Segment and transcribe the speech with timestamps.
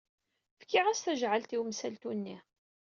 [0.61, 2.37] Fkiɣ-as tajaɛalt i umsaltu-nni.